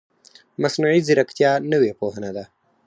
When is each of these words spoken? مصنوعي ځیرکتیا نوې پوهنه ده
مصنوعي 0.61 0.99
ځیرکتیا 1.07 1.51
نوې 1.71 1.91
پوهنه 1.99 2.31
ده 2.35 2.45